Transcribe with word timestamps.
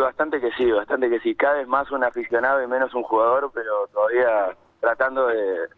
Bastante 0.00 0.40
que 0.43 0.50
sí, 0.58 0.70
bastante 0.70 1.08
que 1.08 1.20
sí. 1.20 1.34
Cada 1.34 1.54
vez 1.54 1.66
más 1.68 1.90
un 1.90 2.04
aficionado 2.04 2.62
y 2.62 2.66
menos 2.66 2.93
un 2.95 3.02
jugador, 3.02 3.50
pero 3.54 3.88
todavía 3.93 4.54
tratando 4.80 5.27
de, 5.27 5.36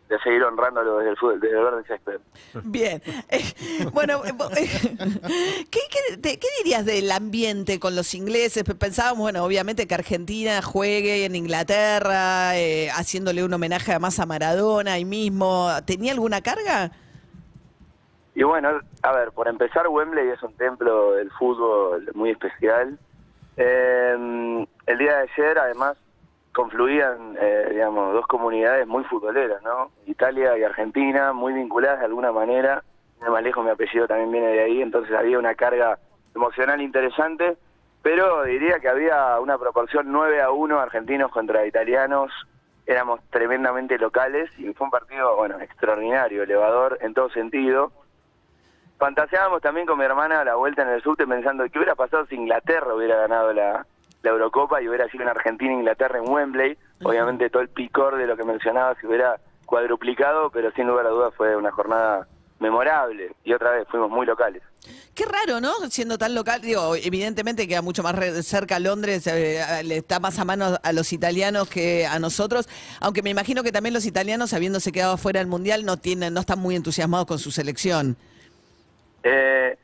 de 0.09 0.19
seguir 0.23 0.43
honrándolo 0.43 0.98
desde 0.98 1.11
el 1.11 1.17
fútbol, 1.17 1.41
desde 1.41 1.57
el 1.59 1.65
verde 1.65 1.85
césped. 1.87 2.21
Bien. 2.65 3.02
Eh, 3.30 3.87
bueno, 3.93 4.23
eh, 4.24 4.33
eh, 4.57 4.69
¿qué, 5.71 5.80
qué, 5.91 6.16
te- 6.16 6.38
qué 6.38 6.47
dirías 6.62 6.84
del 6.84 7.11
ambiente 7.11 7.79
con 7.79 7.95
los 7.97 8.15
ingleses? 8.15 8.65
Pe- 8.65 8.74
Pensábamos, 8.74 9.19
bueno, 9.19 9.45
obviamente 9.45 9.87
que 9.87 9.95
Argentina 9.95 10.61
juegue 10.62 11.24
en 11.24 11.37
Inglaterra, 11.37 12.57
eh, 12.59 12.88
haciéndole 12.91 13.45
un 13.45 13.52
homenaje 13.52 13.93
además 13.93 14.19
a 14.21 14.27
Maradona 14.27 14.95
ahí 14.95 15.05
mismo. 15.05 15.69
¿Tenía 15.87 16.12
alguna 16.12 16.41
carga? 16.41 16.91
Y 18.35 18.43
bueno, 18.45 18.80
a 19.02 19.12
ver, 19.12 19.33
por 19.33 19.49
empezar, 19.49 19.88
Wembley 19.88 20.29
es 20.29 20.43
un 20.43 20.55
templo 20.55 21.12
del 21.15 21.30
fútbol 21.33 22.09
muy 22.15 22.30
especial. 22.30 22.99
Eh, 23.57 24.66
el 24.87 24.99
día 24.99 25.16
de 25.19 25.29
ayer, 25.33 25.59
además, 25.59 25.96
confluían, 26.59 27.39
eh, 27.41 27.69
digamos, 27.71 28.12
dos 28.12 28.27
comunidades 28.27 28.85
muy 28.85 29.05
futboleras, 29.05 29.62
¿no? 29.62 29.93
Italia 30.07 30.59
y 30.59 30.65
Argentina, 30.65 31.33
muy 31.33 31.53
vinculadas 31.53 32.01
de 32.01 32.07
alguna 32.07 32.33
manera. 32.33 32.83
No 33.21 33.30
me 33.30 33.39
alejo, 33.39 33.62
mi 33.62 33.71
apellido 33.71 34.09
también 34.09 34.33
viene 34.33 34.49
de 34.49 34.65
ahí, 34.65 34.82
entonces 34.82 35.15
había 35.15 35.38
una 35.38 35.55
carga 35.55 36.01
emocional 36.35 36.82
interesante, 36.82 37.57
pero 38.02 38.43
diría 38.43 38.80
que 38.80 38.88
había 38.88 39.38
una 39.38 39.57
proporción 39.57 40.10
9 40.10 40.43
a 40.43 40.51
1 40.51 40.80
argentinos 40.80 41.30
contra 41.30 41.65
italianos. 41.65 42.32
Éramos 42.87 43.21
tremendamente 43.30 43.97
locales 43.97 44.51
y 44.59 44.75
fue 44.75 44.87
un 44.87 44.91
partido, 44.91 45.37
bueno, 45.37 45.60
extraordinario, 45.60 46.43
elevador 46.43 46.99
en 47.02 47.15
todo 47.15 47.30
sentido. 47.30 47.93
Fantaseábamos 48.99 49.63
también 49.63 49.87
con 49.87 49.97
mi 49.97 50.04
hermana 50.04 50.41
a 50.41 50.45
la 50.45 50.57
vuelta 50.57 50.82
en 50.82 50.88
el 50.88 51.02
subte 51.02 51.25
pensando 51.25 51.63
qué 51.71 51.79
hubiera 51.79 51.95
pasado 51.95 52.27
si 52.27 52.35
Inglaterra 52.35 52.97
hubiera 52.97 53.16
ganado 53.16 53.52
la, 53.52 53.87
la 54.23 54.30
Eurocopa 54.30 54.83
y 54.83 54.88
hubiera 54.88 55.09
sido 55.09 55.23
en 55.24 55.30
Argentina 55.30 55.73
Inglaterra 55.73 56.19
en 56.19 56.29
Wembley. 56.29 56.77
Obviamente 57.02 57.51
todo 57.51 57.63
el 57.63 57.69
picor 57.69 58.16
de 58.16 58.27
lo 58.27 58.37
que 58.37 58.45
mencionaba 58.45 58.95
se 59.01 59.07
hubiera 59.07 59.41
cuadruplicado, 59.66 60.51
pero 60.51 60.73
sin 60.73 60.87
lugar 60.87 61.07
a 61.07 61.10
dudas 61.10 61.35
fue 61.37 61.55
una 61.57 61.71
jornada 61.71 62.27
memorable 62.59 63.33
y 63.45 63.52
otra 63.52 63.71
vez 63.71 63.87
fuimos 63.88 64.10
muy 64.10 64.27
locales. 64.27 64.62
Qué 65.15 65.25
raro, 65.25 65.60
¿no? 65.60 65.72
Siendo 65.91 66.16
tan 66.16 66.34
local, 66.34 66.60
digo, 66.60 66.97
evidentemente 66.97 67.69
queda 67.69 67.83
mucho 67.83 68.03
más 68.03 68.16
cerca 68.47 68.77
a 68.77 68.78
Londres, 68.78 69.27
eh, 69.27 69.62
le 69.84 69.99
está 69.99 70.19
más 70.21 70.38
a 70.38 70.44
mano 70.44 70.77
a 70.82 70.93
los 70.93 71.12
italianos 71.12 71.69
que 71.69 72.06
a 72.06 72.19
nosotros, 72.19 72.69
aunque 73.00 73.22
me 73.22 73.31
imagino 73.31 73.62
que 73.62 73.72
también 73.72 73.94
los 73.94 74.06
italianos, 74.06 74.55
habiéndose 74.55 74.93
quedado 74.93 75.16
fuera 75.16 75.41
del 75.41 75.49
Mundial, 75.49 75.84
no 75.84 75.97
tienen, 75.97 76.34
no 76.34 76.41
están 76.41 76.59
muy 76.59 76.77
entusiasmados 76.77 77.27
con 77.27 77.38
su 77.38 77.50
selección. 77.50 78.16
Eh, 79.22 79.77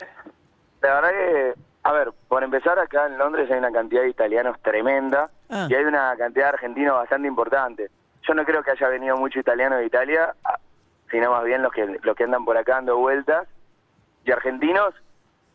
la 0.82 0.94
verdad 0.94 1.10
que, 1.10 1.54
a 1.84 1.92
ver, 1.92 2.12
por 2.28 2.42
empezar 2.42 2.78
acá 2.78 3.06
en 3.06 3.18
Londres 3.18 3.50
hay 3.50 3.58
una 3.58 3.70
cantidad 3.70 4.02
de 4.02 4.08
italianos 4.08 4.60
tremenda 4.62 5.30
Ah. 5.50 5.66
y 5.70 5.74
hay 5.74 5.84
una 5.84 6.16
cantidad 6.16 6.46
de 6.46 6.48
argentinos 6.54 6.94
bastante 6.94 7.28
importante. 7.28 7.90
Yo 8.26 8.34
no 8.34 8.44
creo 8.44 8.62
que 8.62 8.70
haya 8.70 8.88
venido 8.88 9.16
mucho 9.16 9.38
italiano 9.38 9.76
de 9.76 9.84
Italia, 9.86 10.34
sino 11.10 11.30
más 11.30 11.44
bien 11.44 11.62
los 11.62 11.70
que 11.72 11.98
los 12.02 12.16
que 12.16 12.24
andan 12.24 12.44
por 12.44 12.56
acá 12.56 12.76
dando 12.76 12.96
vueltas. 12.96 13.46
Y 14.24 14.32
argentinos, 14.32 14.94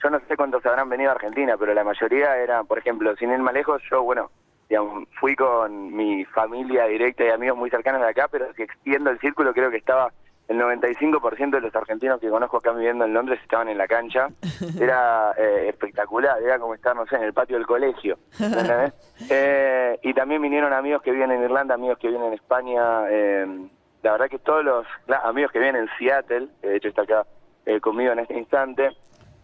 yo 0.03 0.09
no 0.11 0.19
sé 0.27 0.37
cuántos 0.37 0.63
habrán 0.67 0.87
venido 0.89 1.09
a 1.09 1.15
Argentina, 1.15 1.57
pero 1.57 1.73
la 1.73 1.83
mayoría 1.83 2.37
eran, 2.37 2.67
por 2.67 2.77
ejemplo, 2.77 3.15
sin 3.15 3.31
ir 3.31 3.39
más 3.39 3.53
lejos, 3.55 3.81
yo, 3.89 4.03
bueno, 4.03 4.29
digamos, 4.69 5.09
fui 5.19 5.35
con 5.35 5.95
mi 5.95 6.23
familia 6.25 6.85
directa 6.85 7.23
y 7.23 7.29
amigos 7.29 7.57
muy 7.57 7.71
cercanos 7.71 8.01
de 8.01 8.07
acá, 8.09 8.27
pero 8.29 8.53
si 8.53 8.61
extiendo 8.61 9.09
el 9.09 9.19
círculo, 9.19 9.51
creo 9.53 9.71
que 9.71 9.77
estaba 9.77 10.11
el 10.49 10.59
95% 10.59 11.51
de 11.51 11.61
los 11.61 11.75
argentinos 11.75 12.19
que 12.19 12.27
conozco 12.27 12.57
acá 12.57 12.71
viviendo 12.73 13.05
en 13.05 13.13
Londres 13.13 13.39
estaban 13.41 13.69
en 13.69 13.77
la 13.77 13.87
cancha. 13.87 14.29
Era 14.79 15.31
eh, 15.37 15.69
espectacular, 15.69 16.41
era 16.41 16.57
como 16.59 16.73
estar, 16.73 16.95
no 16.95 17.05
sé, 17.05 17.15
en 17.15 17.23
el 17.23 17.33
patio 17.33 17.57
del 17.57 17.65
colegio. 17.65 18.17
Eh, 19.29 19.99
y 20.01 20.13
también 20.13 20.41
vinieron 20.41 20.71
amigos 20.71 21.01
que 21.01 21.11
viven 21.11 21.29
en 21.31 21.43
Irlanda, 21.43 21.75
amigos 21.75 21.97
que 21.99 22.07
viven 22.07 22.23
en 22.23 22.33
España. 22.33 23.03
eh, 23.09 23.67
la 24.01 24.13
verdad 24.13 24.29
que 24.29 24.39
todos 24.39 24.63
los 24.63 24.85
amigos 25.23 25.51
que 25.51 25.59
viven 25.59 25.75
en 25.75 25.89
Seattle, 25.97 26.47
que 26.61 26.69
de 26.69 26.77
hecho 26.77 26.87
está 26.87 27.01
acá 27.01 27.25
eh, 27.65 27.81
conmigo 27.81 28.13
en 28.13 28.19
este 28.19 28.37
instante. 28.37 28.91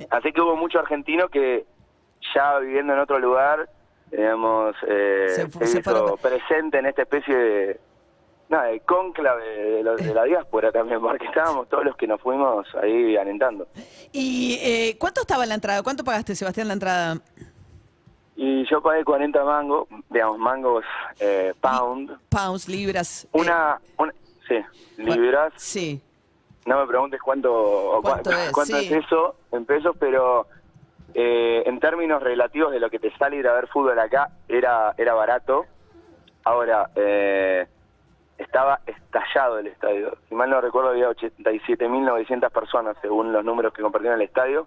Así 0.10 0.32
que 0.32 0.42
hubo 0.42 0.56
mucho 0.56 0.80
argentino 0.80 1.28
que 1.28 1.66
ya 2.34 2.58
viviendo 2.60 2.94
en 2.94 3.00
otro 3.00 3.20
lugar, 3.20 3.68
digamos, 4.12 4.76
eh, 4.88 5.26
Se 5.28 5.50
se, 5.50 5.68
se 5.68 5.80
hizo 5.80 6.18
presente 6.18 6.80
en 6.80 6.86
esta 6.86 7.02
especie 7.02 7.36
de, 7.36 7.80
nada, 8.50 8.66
de 8.66 8.80
cónclave 8.82 9.44
de, 9.46 9.84
lo- 9.84 9.96
de 9.96 10.14
la 10.14 10.24
diáspora 10.26 10.72
también, 10.72 11.02
porque 11.02 11.26
estábamos 11.26 11.68
todos 11.70 11.84
los 11.86 11.96
que 11.98 12.08
nos 12.08 12.22
fuimos 12.22 12.66
ahí 12.82 13.16
alentando. 13.18 13.68
¿Y 14.12 14.58
eh, 14.62 14.98
cuánto 15.00 15.22
estaba 15.22 15.44
en 15.44 15.50
la 15.50 15.56
entrada? 15.56 15.84
¿Cuánto 15.84 16.04
pagaste, 16.04 16.36
Sebastián, 16.36 16.68
la 16.68 16.74
entrada? 16.74 17.18
Y 18.38 18.66
yo 18.70 18.82
pagué 18.82 19.04
40 19.06 19.44
mangos, 19.46 19.88
digamos, 20.10 20.38
mangos 20.38 20.84
eh, 21.20 21.54
pound. 21.62 22.12
Pounds, 22.30 22.68
libras. 22.68 23.26
eh, 23.26 23.28
Una, 23.40 23.80
una, 23.98 24.14
sí, 24.48 24.56
libras. 24.98 25.54
Sí. 25.56 26.02
No 26.66 26.80
me 26.82 26.88
preguntes 26.88 27.22
cuánto, 27.22 28.00
¿Cuánto 28.04 28.32
es? 28.32 28.52
cuánto 28.52 28.78
Sí. 28.78 28.88
es 28.94 29.06
eso 29.06 29.36
en 29.54 29.66
pesos, 29.66 29.96
pero 30.00 30.48
eh, 31.14 31.64
en 31.66 31.80
términos 31.80 32.22
relativos 32.22 32.74
de 32.74 32.80
lo 32.82 32.90
que 32.90 33.00
te 33.00 33.16
sale 33.18 33.38
ir 33.38 33.48
a 33.48 33.54
ver 33.54 33.68
fútbol 33.68 33.98
acá, 34.00 34.30
era, 34.50 34.94
era 34.98 35.14
barato. 35.14 35.66
Ahora, 36.44 36.90
eh, 36.96 37.66
estaba 38.56 38.80
estallado 38.86 39.60
el 39.60 39.68
estadio. 39.68 40.18
Si 40.30 40.36
mal 40.36 40.50
no 40.50 40.62
recuerdo, 40.62 40.92
había 40.92 41.10
87.900 41.10 42.50
personas, 42.52 42.96
según 43.02 43.34
los 43.34 43.44
números 43.44 43.74
que 43.74 43.82
compartieron 43.82 44.22
el 44.22 44.28
estadio. 44.28 44.66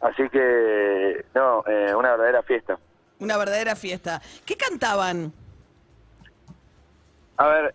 Así 0.00 0.26
que, 0.30 1.26
no, 1.34 1.62
eh, 1.66 1.94
una 1.94 2.12
verdadera 2.12 2.42
fiesta. 2.42 2.78
Una 3.18 3.36
verdadera 3.36 3.76
fiesta. 3.76 4.22
¿Qué 4.46 4.56
cantaban? 4.56 5.34
A 7.36 7.46
ver, 7.48 7.74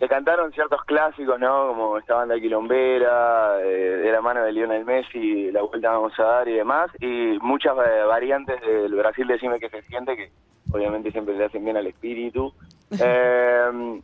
se 0.00 0.08
cantaron 0.08 0.50
ciertos 0.50 0.84
clásicos, 0.84 1.38
¿no? 1.38 1.68
Como 1.68 1.98
esta 1.98 2.16
banda 2.16 2.40
quilombera, 2.40 3.60
eh, 3.62 4.00
de 4.02 4.10
la 4.10 4.20
mano 4.20 4.42
de 4.42 4.50
Lionel 4.50 4.84
Messi, 4.84 5.52
la 5.52 5.62
vuelta 5.62 5.92
vamos 5.92 6.18
a 6.18 6.24
dar 6.24 6.48
y 6.48 6.54
demás, 6.54 6.90
y 6.98 7.38
muchas 7.40 7.76
eh, 7.86 8.02
variantes 8.04 8.60
del 8.60 8.96
Brasil 8.96 9.28
Decime 9.28 9.60
que 9.60 9.70
se 9.70 9.82
siente, 9.82 10.16
que 10.16 10.32
obviamente 10.72 11.12
siempre 11.12 11.36
le 11.36 11.44
hacen 11.44 11.64
bien 11.64 11.76
al 11.76 11.86
espíritu. 11.86 12.52
Eh, 13.00 14.02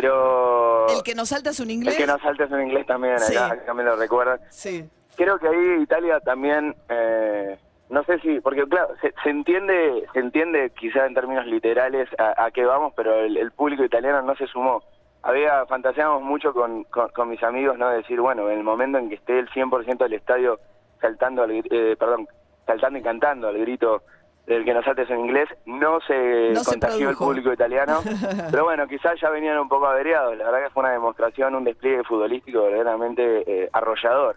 pero... 0.00 0.86
¿El 0.88 1.02
que 1.02 1.14
nos 1.14 1.28
salta 1.28 1.50
es 1.50 1.60
un 1.60 1.66
El 1.66 1.76
inglés? 1.76 1.96
que 1.96 2.06
no 2.06 2.18
saltes 2.18 2.50
en 2.50 2.62
inglés 2.62 2.86
también, 2.86 3.18
Sí. 3.20 3.36
acá, 3.36 3.54
acá 3.54 3.74
me 3.74 3.84
lo 3.84 3.96
recuerdan. 3.96 4.40
Sí. 4.50 4.84
Creo 5.16 5.38
que 5.38 5.46
ahí 5.48 5.82
Italia 5.82 6.18
también, 6.20 6.74
eh, 6.88 7.56
no 7.90 8.02
sé 8.04 8.18
si, 8.18 8.40
porque 8.40 8.64
claro, 8.64 8.88
se, 9.00 9.14
se 9.22 9.30
entiende, 9.30 10.04
se 10.12 10.18
entiende 10.18 10.70
quizá 10.78 11.06
en 11.06 11.14
términos 11.14 11.46
literales 11.46 12.08
a, 12.18 12.44
a 12.46 12.50
qué 12.50 12.64
vamos, 12.64 12.92
pero 12.96 13.14
el, 13.20 13.36
el 13.36 13.52
público 13.52 13.84
italiano 13.84 14.20
no 14.22 14.34
se 14.34 14.46
sumó. 14.48 14.82
Había, 15.22 15.64
fantaseamos 15.66 16.22
mucho 16.22 16.52
con, 16.52 16.84
con, 16.84 17.08
con 17.10 17.28
mis 17.28 17.42
amigos, 17.42 17.78
¿no? 17.78 17.88
Decir, 17.90 18.20
bueno, 18.20 18.50
en 18.50 18.58
el 18.58 18.64
momento 18.64 18.98
en 18.98 19.08
que 19.08 19.14
esté 19.14 19.38
el 19.38 19.48
100% 19.50 19.96
del 19.98 20.12
estadio 20.14 20.58
saltando, 21.00 21.44
al, 21.44 21.52
eh, 21.52 21.96
perdón, 21.98 22.26
saltando 22.66 22.98
y 22.98 23.02
cantando 23.02 23.48
al 23.48 23.58
grito 23.58 24.02
del 24.46 24.64
que 24.64 24.74
nos 24.74 24.84
saltes 24.84 25.08
en 25.10 25.20
inglés, 25.20 25.48
no 25.66 26.00
se 26.06 26.50
No 26.52 26.60
se 26.64 26.70
contagió 26.72 27.08
el 27.10 27.16
público 27.16 27.52
italiano. 27.52 28.00
pero 28.50 28.64
bueno, 28.64 28.86
quizás 28.86 29.18
ya 29.20 29.30
venían 29.30 29.58
un 29.58 29.68
poco 29.68 29.86
averiados. 29.86 30.36
La 30.36 30.50
verdad 30.50 30.66
que 30.68 30.70
fue 30.74 30.82
una 30.82 30.92
demostración, 30.92 31.54
un 31.54 31.64
despliegue 31.64 32.04
futbolístico 32.04 32.62
verdaderamente 32.64 33.22
eh, 33.64 33.70
arrollador. 33.72 34.36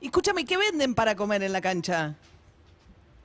Y 0.00 0.06
escúchame, 0.06 0.44
¿qué 0.44 0.56
venden 0.56 0.94
para 0.94 1.14
comer 1.16 1.42
en 1.42 1.52
la 1.52 1.60
cancha? 1.60 2.14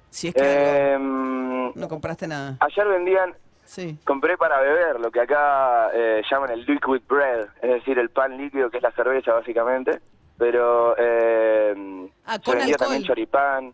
Si 0.09 0.27
es 0.29 0.33
que 0.33 0.41
algo- 0.41 0.95
Em, 0.95 1.71
no 1.75 1.87
compraste 1.87 2.27
nada. 2.27 2.57
ayer 2.59 2.87
vendían, 2.87 3.33
Sí. 3.63 3.97
compré 4.03 4.35
para 4.37 4.59
beber, 4.59 4.99
lo 4.99 5.11
que 5.11 5.21
acá 5.21 5.91
eh, 5.93 6.21
llaman 6.29 6.51
el 6.51 6.65
liquid 6.65 7.01
bread, 7.07 7.47
es 7.61 7.69
decir, 7.71 7.97
el 7.97 8.09
pan 8.09 8.37
líquido 8.37 8.69
que 8.69 8.77
es 8.77 8.83
la 8.83 8.91
cerveza 8.91 9.31
básicamente, 9.33 10.01
pero 10.37 10.93
eh, 10.97 12.09
Ah, 12.25 12.37
se 12.43 12.51
vendía 12.51 12.73
alcohol. 12.73 12.77
también 12.77 13.03
choripán. 13.03 13.73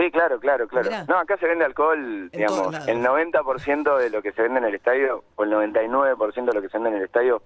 Sí, 0.00 0.10
claro, 0.10 0.40
claro, 0.40 0.66
claro. 0.66 0.88
Mirá. 0.88 1.04
No, 1.04 1.18
acá 1.18 1.36
se 1.36 1.46
vende 1.46 1.64
alcohol, 1.64 2.30
digamos, 2.30 2.88
el 2.88 3.02
90% 3.02 3.98
de 3.98 4.08
lo 4.10 4.22
que 4.22 4.32
se 4.32 4.42
vende 4.42 4.58
en 4.58 4.64
el 4.64 4.74
estadio, 4.74 5.24
o 5.36 5.44
el 5.44 5.50
99% 5.52 6.44
de 6.46 6.52
lo 6.54 6.62
que 6.62 6.68
se 6.68 6.78
vende 6.78 6.90
en 6.90 6.96
el 6.96 7.02
estadio 7.04 7.42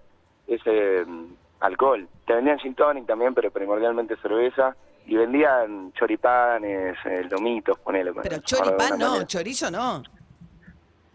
es 0.47 0.61
eh, 0.67 1.05
alcohol. 1.61 2.07
Te 2.27 2.35
vendían 2.35 2.59
gin 2.59 2.75
tonic 2.75 3.07
también, 3.07 3.35
pero 3.35 3.51
primordialmente 3.51 4.17
cerveza, 4.19 4.77
y 5.07 5.17
vendían 5.17 5.93
choripanes, 5.95 6.97
eh, 7.05 7.27
lomitos, 7.29 7.77
ponele. 7.81 8.13
Pero 8.23 8.39
choripán 8.39 8.99
no, 8.99 9.09
manera. 9.09 9.27
chorizo 9.27 9.71
no. 9.71 10.03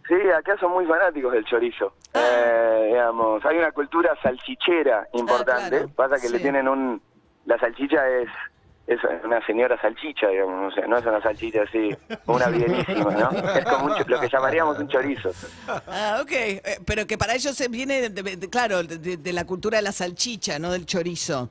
Sí, 0.08 0.16
acá 0.36 0.58
son 0.58 0.74
muy 0.74 0.86
fanáticos 0.86 1.32
del 1.32 1.46
chorizo. 1.46 1.94
Eh, 2.14 2.88
digamos, 2.88 3.46
hay 3.46 3.60
una 3.60 3.72
cultura 3.72 4.14
salchichera 4.22 5.08
importante. 5.14 5.70
claro, 5.70 5.90
Pasa 5.96 6.20
que 6.20 6.30
le 6.30 6.40
tienen 6.40 6.68
un. 6.68 7.02
La 7.46 7.58
salchicha 7.60 8.08
es 8.10 8.28
es 8.90 9.00
una 9.24 9.46
señora 9.46 9.80
salchicha, 9.80 10.28
digamos, 10.30 10.74
o 10.74 10.76
sea, 10.76 10.88
no 10.88 10.98
es 10.98 11.06
una 11.06 11.22
salchicha 11.22 11.62
así, 11.62 11.96
una 12.26 12.48
bienísima, 12.48 13.12
¿no? 13.12 13.30
Es 13.56 13.66
como 13.66 13.86
un 13.86 13.94
lo 14.08 14.20
que 14.20 14.28
llamaríamos 14.30 14.80
un 14.80 14.88
chorizo. 14.88 15.32
Ah, 15.88 16.20
ok. 16.24 16.32
Eh, 16.32 16.62
pero 16.86 17.06
que 17.06 17.18
para 17.18 17.36
ellos 17.36 17.56
se 17.56 17.68
viene, 17.68 18.10
de- 18.10 18.36
de- 18.36 18.50
claro, 18.50 18.82
de, 18.84 19.34
la 19.34 19.46
cultura 19.46 19.78
de 19.78 19.84
la 19.84 19.92
salchicha, 19.92 20.58
no 20.58 20.72
del 20.72 20.86
chorizo. 20.88 21.50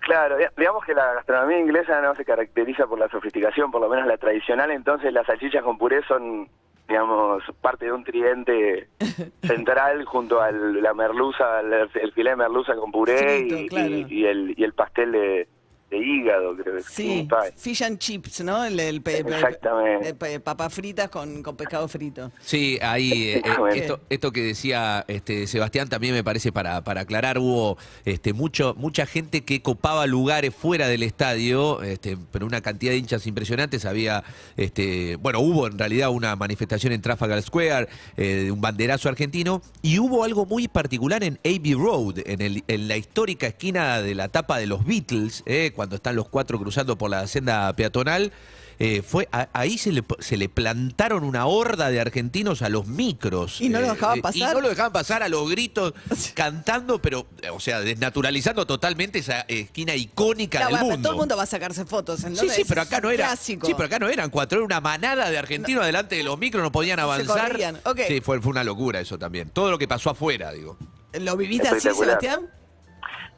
Claro, 0.00 0.36
di- 0.36 0.44
digamos 0.56 0.84
que 0.84 0.94
la 0.94 1.14
gastronomía 1.14 1.58
inglesa 1.58 2.00
no 2.02 2.14
se 2.14 2.24
caracteriza 2.24 2.86
por 2.86 2.98
la 2.98 3.08
sofisticación, 3.08 3.70
por 3.70 3.80
lo 3.80 3.88
menos 3.88 4.06
la 4.06 4.16
tradicional, 4.18 4.70
entonces 4.70 5.12
las 5.12 5.26
salchichas 5.26 5.62
con 5.62 5.76
puré 5.78 6.02
son, 6.06 6.48
digamos, 6.86 7.42
parte 7.60 7.86
de 7.86 7.92
un 7.92 8.04
tridente 8.04 8.88
central 9.42 10.04
junto 10.04 10.40
a 10.40 10.50
la 10.52 10.92
merluza, 10.94 11.60
el, 11.60 11.90
el 11.94 12.12
filé 12.12 12.30
de 12.30 12.36
merluza 12.36 12.74
con 12.74 12.92
puré 12.92 13.18
Frito, 13.18 13.56
y, 13.58 13.68
claro. 13.68 13.88
y- 13.88 14.06
y 14.10 14.24
el, 14.26 14.54
y 14.56 14.64
el 14.64 14.72
pastel 14.74 15.12
de, 15.12 15.48
de 15.90 15.96
hígado, 15.96 16.54
creo 16.54 16.74
que 16.74 16.80
es 16.80 16.86
Sí, 16.86 17.26
fish 17.56 17.82
and 17.82 17.98
chips, 17.98 18.42
¿no? 18.42 18.62
El, 18.64 18.78
el 18.78 19.00
pe- 19.00 19.24
pe- 19.24 19.34
Exactamente. 19.34 20.40
papas 20.40 20.74
fritas 20.74 21.08
con, 21.08 21.42
con 21.42 21.56
pescado 21.56 21.88
frito. 21.88 22.30
Sí, 22.40 22.78
ahí 22.82 23.12
eh, 23.30 23.42
eh, 23.44 23.52
esto, 23.74 24.00
esto 24.10 24.30
que 24.30 24.42
decía 24.42 25.04
este 25.08 25.46
Sebastián 25.46 25.88
también 25.88 26.12
me 26.12 26.22
parece 26.22 26.52
para, 26.52 26.84
para 26.84 27.02
aclarar, 27.02 27.38
hubo 27.38 27.78
este 28.04 28.34
mucho 28.34 28.74
mucha 28.76 29.06
gente 29.06 29.44
que 29.44 29.62
copaba 29.62 30.06
lugares 30.06 30.54
fuera 30.54 30.88
del 30.88 31.02
estadio, 31.02 31.82
este, 31.82 32.18
pero 32.32 32.44
una 32.44 32.60
cantidad 32.60 32.92
de 32.92 32.98
hinchas 32.98 33.26
impresionantes, 33.26 33.86
había 33.86 34.24
este, 34.58 35.16
bueno, 35.16 35.40
hubo 35.40 35.66
en 35.68 35.78
realidad 35.78 36.10
una 36.10 36.36
manifestación 36.36 36.92
en 36.92 37.00
Trafalgar 37.00 37.40
Square 37.42 37.88
eh, 38.18 38.26
de 38.44 38.50
un 38.52 38.60
banderazo 38.60 39.08
argentino 39.08 39.62
y 39.80 39.98
hubo 39.98 40.22
algo 40.24 40.44
muy 40.44 40.68
particular 40.68 41.24
en 41.24 41.38
Abbey 41.44 41.72
Road, 41.74 42.18
en, 42.26 42.42
el, 42.42 42.62
en 42.68 42.88
la 42.88 42.96
histórica 42.98 43.46
esquina 43.46 44.02
de 44.02 44.14
la 44.14 44.28
tapa 44.28 44.58
de 44.58 44.66
los 44.66 44.84
Beatles, 44.84 45.42
eh, 45.46 45.72
cuando 45.78 45.94
están 45.94 46.16
los 46.16 46.28
cuatro 46.28 46.58
cruzando 46.58 46.98
por 46.98 47.08
la 47.08 47.24
senda 47.28 47.72
peatonal. 47.74 48.32
Eh, 48.80 49.02
fue 49.02 49.28
a- 49.32 49.48
ahí 49.52 49.78
se 49.78 49.92
le, 49.92 50.02
se 50.18 50.36
le 50.36 50.48
plantaron 50.48 51.22
una 51.22 51.46
horda 51.46 51.88
de 51.90 52.00
argentinos 52.00 52.62
a 52.62 52.68
los 52.68 52.86
micros. 52.88 53.60
¿Y 53.60 53.68
no 53.68 53.80
lo 53.80 53.86
Eh, 53.86 53.90
dejaban 53.90 54.18
eh, 54.18 54.22
pasar? 54.22 54.36
Y 54.50 54.54
no 54.54 54.60
lo 54.60 54.68
dejaban 54.68 54.92
pasar 54.92 55.22
a 55.22 55.28
los 55.28 55.48
gritos, 55.48 55.94
cantando, 56.34 57.00
pero, 57.00 57.26
eh, 57.42 57.50
o 57.50 57.60
sea, 57.60 57.78
desnaturalizando 57.80 58.66
totalmente 58.66 59.20
esa 59.20 59.42
esquina 59.42 59.94
icónica 59.94 60.58
Claro, 60.58 60.74
del 60.74 60.80
bueno, 60.80 60.94
mundo. 60.96 61.08
todo 61.08 61.12
el 61.14 61.18
mundo 61.20 61.36
va 61.36 61.42
a 61.44 61.46
sacarse 61.46 61.84
fotos. 61.84 62.20
Sí, 62.20 62.26
¿entendés? 62.26 62.54
sí, 62.56 62.64
pero 62.68 62.82
acá 62.82 63.00
no 63.00 63.10
era. 63.10 63.26
Clásico. 63.26 63.66
Sí, 63.68 63.74
pero 63.74 63.86
acá 63.86 63.98
no 64.00 64.08
eran 64.08 64.30
cuatro, 64.30 64.58
era 64.58 64.66
una 64.66 64.80
manada 64.80 65.30
de 65.30 65.38
argentinos 65.38 65.86
delante 65.86 66.16
de 66.16 66.24
los 66.24 66.36
micros, 66.38 66.60
no 66.62 66.72
podían 66.72 66.98
avanzar. 67.00 67.50
corrían, 67.52 67.78
ok. 67.84 68.00
Sí, 68.08 68.20
fue, 68.20 68.40
fue 68.40 68.50
una 68.50 68.64
locura 68.64 68.98
eso 69.00 69.16
también. 69.16 69.50
Todo 69.50 69.70
lo 69.70 69.78
que 69.78 69.86
pasó 69.86 70.10
afuera, 70.10 70.50
digo. 70.52 70.76
¿Lo 71.14 71.36
viviste 71.36 71.68
así. 71.68 71.88
Sebastián? 71.92 72.48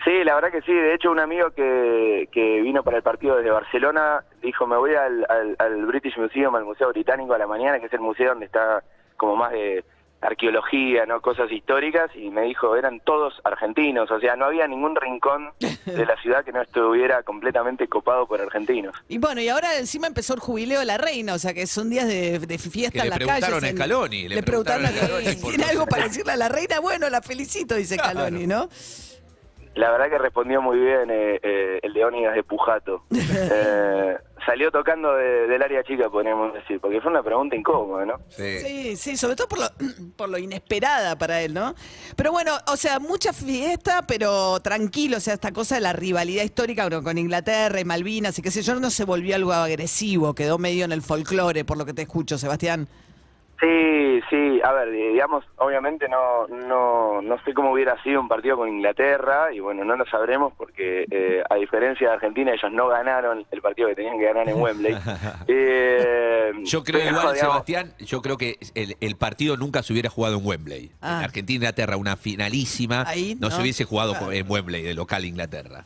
Sí, 0.05 0.25
la 0.25 0.35
verdad 0.35 0.50
que 0.50 0.62
sí. 0.62 0.73
De 0.73 0.94
hecho, 0.94 1.11
un 1.11 1.20
amigo 1.20 1.50
que, 1.50 2.29
que 2.32 2.61
vino 2.62 2.82
para 2.82 2.97
el 2.97 3.02
partido 3.02 3.37
desde 3.37 3.50
Barcelona 3.50 4.25
dijo, 4.43 4.67
me 4.67 4.76
voy 4.76 4.94
al, 4.94 5.26
al, 5.29 5.56
al 5.58 5.87
British 5.87 6.17
Museum, 6.17 6.55
al 6.55 6.64
Museo 6.64 6.88
Británico 6.88 7.35
a 7.35 7.38
la 7.38 7.47
mañana, 7.47 7.79
que 7.81 7.87
es 7.87 7.93
el 7.93 8.00
museo 8.00 8.31
donde 8.31 8.47
está 8.47 8.82
como 9.17 9.37
más 9.37 9.52
de 9.52 9.85
arqueología, 10.23 11.06
no 11.06 11.20
cosas 11.23 11.50
históricas, 11.50 12.11
y 12.14 12.29
me 12.31 12.43
dijo, 12.43 12.76
eran 12.76 13.00
todos 13.00 13.41
argentinos, 13.43 14.11
o 14.11 14.20
sea, 14.20 14.37
no 14.37 14.44
había 14.47 14.67
ningún 14.67 14.94
rincón 14.94 15.50
de 15.87 16.05
la 16.06 16.14
ciudad 16.20 16.44
que 16.44 16.53
no 16.53 16.61
estuviera 16.61 17.23
completamente 17.23 17.88
copado 17.88 18.26
por 18.26 18.41
argentinos. 18.41 18.94
Y 19.08 19.17
bueno, 19.19 19.41
y 19.41 19.49
ahora 19.49 19.79
encima 19.79 20.06
empezó 20.06 20.35
el 20.35 20.41
jubileo 20.41 20.81
de 20.81 20.87
la 20.87 20.99
reina, 20.99 21.32
o 21.35 21.38
sea 21.38 21.55
que 21.55 21.67
son 21.67 21.88
días 21.88 22.06
de, 22.06 22.38
de 22.38 22.58
fiesta 22.58 22.93
Que 22.93 22.99
en 22.99 23.05
le 23.05 23.08
las 23.11 23.19
preguntaron 23.19 23.61
calles. 23.61 23.64
a 23.64 23.69
en- 23.70 23.76
Scaloni, 23.76 24.29
le 24.29 24.35
Le 24.37 24.43
preguntaron 24.43 24.85
a 24.85 24.88
preguntaron 24.91 25.17
a 25.26 25.31
Scaloni. 25.32 25.56
¿Tiene 25.56 25.64
algo 25.70 25.87
para 25.87 26.05
decirle 26.05 26.32
a 26.32 26.37
la 26.37 26.49
reina? 26.50 26.81
Bueno, 26.81 27.08
la 27.08 27.23
felicito, 27.23 27.75
dice 27.76 27.96
Claro. 27.96 28.20
Scaloni, 28.20 28.46
¿no? 28.46 28.69
La 29.81 29.91
verdad 29.91 30.11
que 30.11 30.19
respondió 30.19 30.61
muy 30.61 30.79
bien 30.79 31.11
eh, 31.11 31.41
eh, 31.43 31.81
el 31.82 31.93
Leónidas 31.94 32.35
de 32.35 32.43
Pujato. 32.43 33.05
Eh, 33.53 34.17
salió 34.44 34.71
tocando 34.71 35.15
de- 35.15 35.47
del 35.47 35.62
área 35.62 35.82
chica, 35.85 36.09
podríamos 36.11 36.53
decir, 36.55 36.81
porque 36.81 37.00
fue 37.00 37.11
una 37.11 37.23
pregunta 37.23 37.56
incómoda, 37.56 38.05
¿no? 38.05 38.15
Sí, 38.29 38.97
sí, 38.97 39.17
sobre 39.17 39.37
todo 39.37 39.49
por 39.49 39.59
lo, 39.61 39.67
por 40.17 40.29
lo 40.29 40.38
inesperada 40.38 41.17
para 41.17 41.41
él, 41.43 41.55
¿no? 41.55 41.75
Pero 42.17 42.32
bueno, 42.32 42.53
o 42.67 42.77
sea, 42.77 42.99
mucha 42.99 43.32
fiesta, 43.32 44.05
pero 44.06 44.61
tranquilo, 44.61 45.17
o 45.17 45.21
sea, 45.21 45.35
esta 45.35 45.53
cosa 45.53 45.77
de 45.77 45.81
la 45.82 45.93
rivalidad 45.93 46.43
histórica 46.44 46.82
bueno, 46.88 47.03
con 47.03 47.17
Inglaterra 47.19 47.81
y 47.81 47.85
Malvinas 47.85 48.38
y 48.38 48.43
qué 48.43 48.50
sé 48.50 48.62
yo, 48.62 48.75
no 48.75 48.91
se 48.91 49.05
volvió 49.05 49.35
algo 49.37 49.53
agresivo, 49.53 50.35
quedó 50.35 50.59
medio 50.59 50.85
en 50.85 50.93
el 50.93 51.03
folclore, 51.03 51.65
por 51.65 51.79
lo 51.79 51.87
que 51.87 51.94
te 51.94 52.03
escucho, 52.03 52.37
Sebastián. 52.38 52.88
Sí, 53.60 54.20
sí, 54.30 54.60
a 54.64 54.72
ver, 54.72 54.88
eh, 54.88 55.12
digamos, 55.12 55.44
obviamente 55.58 56.08
no, 56.08 56.46
no, 56.48 57.20
no 57.20 57.44
sé 57.44 57.52
cómo 57.52 57.72
hubiera 57.72 58.02
sido 58.02 58.20
un 58.20 58.26
partido 58.28 58.56
con 58.56 58.70
Inglaterra 58.70 59.52
y 59.52 59.60
bueno, 59.60 59.84
no 59.84 59.96
lo 59.96 60.06
sabremos 60.06 60.54
porque 60.56 61.04
eh, 61.10 61.42
a 61.48 61.56
diferencia 61.56 62.08
de 62.08 62.14
Argentina 62.14 62.52
ellos 62.54 62.72
no 62.72 62.88
ganaron 62.88 63.44
el 63.50 63.60
partido 63.60 63.88
que 63.88 63.96
tenían 63.96 64.18
que 64.18 64.24
ganar 64.24 64.48
en 64.48 64.60
Wembley. 64.60 64.96
Eh, 65.46 66.52
Yo 66.64 66.82
creo 66.84 67.00
pero, 67.00 67.10
igual, 67.10 67.34
digamos, 67.34 67.38
Sebastián, 67.38 67.92
yo 67.98 68.22
creo 68.22 68.36
que 68.38 68.56
el, 68.74 68.96
el 69.00 69.16
partido 69.16 69.56
nunca 69.56 69.82
se 69.82 69.92
hubiera 69.92 70.08
jugado 70.08 70.38
en 70.38 70.46
Wembley. 70.46 70.90
Ah. 71.02 71.18
En 71.18 71.24
Argentina-Inglaterra, 71.24 71.96
una 71.96 72.16
finalísima, 72.16 73.04
Ahí, 73.06 73.36
no, 73.38 73.48
¿no? 73.48 73.54
se 73.54 73.60
hubiese 73.60 73.84
jugado 73.84 74.12
Claro. 74.12 74.32
en 74.32 74.50
Wembley, 74.50 74.82
de 74.82 74.94
local 74.94 75.24
Inglaterra. 75.24 75.82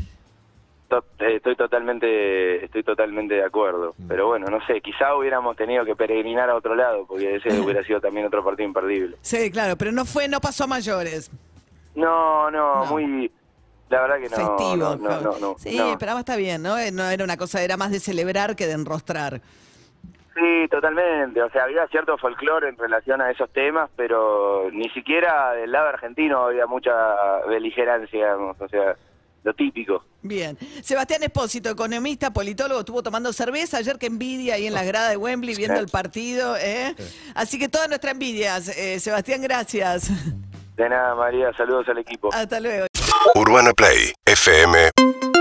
To- 1.03 1.25
eh, 1.25 1.37
estoy 1.37 1.57
totalmente 1.57 2.65
estoy 2.65 2.83
totalmente 2.83 3.35
de 3.35 3.45
acuerdo, 3.45 3.95
Mm. 3.99 4.09
pero 4.09 4.27
bueno, 4.29 4.47
no 4.49 4.65
sé, 4.67 4.81
quizá 4.81 5.15
hubiéramos 5.17 5.57
tenido 5.57 5.85
que 5.85 5.97
peregrinar 5.97 6.51
a 6.51 6.55
otro 6.57 6.75
lado 6.75 7.05
porque 7.07 7.37
ese 7.37 7.49
hubiera 7.61 7.83
sido 7.85 8.01
también 8.01 8.27
otro 8.27 8.45
partido 8.45 8.67
imperdible. 8.69 9.17
Sí, 9.23 9.51
claro, 9.51 9.77
pero 9.77 9.93
no 9.93 10.05
fue, 10.05 10.29
no 10.29 10.41
pasó 10.41 10.65
a 10.65 10.67
mayores. 10.67 11.31
No, 11.95 12.51
no, 12.51 12.85
No. 12.85 12.85
muy 12.87 13.31
la 13.91 14.01
verdad 14.01 14.17
que 14.17 14.29
no, 14.31 14.37
Festivo. 14.37 14.77
no, 14.77 14.97
no, 14.97 15.21
no, 15.21 15.39
no, 15.39 15.55
sí, 15.59 15.77
no. 15.77 15.97
pero 15.99 16.19
está 16.19 16.37
bien, 16.37 16.63
¿no? 16.63 16.77
Eh, 16.79 16.91
No 16.91 17.05
era 17.09 17.23
una 17.23 17.37
cosa, 17.37 17.63
era 17.63 17.77
más 17.77 17.93
de 17.93 18.01
celebrar 18.01 18.57
que 18.57 18.67
de 18.67 18.73
enrostrar. 18.73 19.41
Sí, 20.35 20.67
totalmente. 20.69 21.41
O 21.41 21.49
sea, 21.51 21.63
había 21.63 21.87
cierto 21.87 22.19
folclore 22.19 22.69
en 22.71 22.77
relación 22.77 23.21
a 23.21 23.31
esos 23.31 23.49
temas, 23.53 23.89
pero 23.95 24.69
ni 24.73 24.89
siquiera 24.89 25.53
del 25.53 25.71
lado 25.71 25.89
argentino 25.91 26.47
había 26.47 26.67
mucha 26.67 26.93
beligerancia, 27.47 28.19
digamos. 28.35 28.61
O 28.61 28.69
sea, 28.69 28.97
lo 29.45 29.55
típico. 29.55 30.03
Bien. 30.23 30.59
Sebastián 30.83 31.23
Espósito, 31.23 31.71
economista, 31.71 32.33
politólogo, 32.33 32.81
estuvo 32.81 33.03
tomando 33.03 33.33
cerveza 33.33 33.79
ayer 33.79 33.99
que 33.99 34.07
envidia 34.07 34.55
ahí 34.55 34.67
en 34.67 34.75
la 34.75 34.83
grada 34.83 35.11
de 35.11 35.17
Wembley 35.17 35.55
viendo 35.55 35.79
el 35.79 35.89
partido. 35.89 36.57
¿eh? 36.57 36.95
Así 37.35 37.59
que 37.59 37.69
toda 37.69 37.87
nuestra 37.87 38.11
envidia. 38.11 38.57
Eh, 38.77 38.99
Sebastián, 38.99 39.43
gracias. 39.43 40.11
De 40.77 40.89
nada, 40.89 41.15
María. 41.15 41.53
Saludos 41.57 41.89
al 41.89 41.99
equipo. 41.99 42.31
Hasta 42.33 42.59
luego. 42.59 42.87
UrbanaPlay 43.37 44.13
fm.com 44.27 45.34